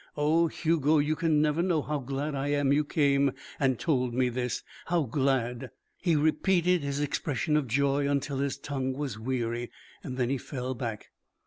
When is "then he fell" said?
10.03-10.73